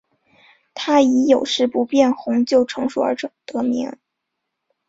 [0.73, 3.15] 它以有时不变红就成熟而
[3.45, 3.95] 得名。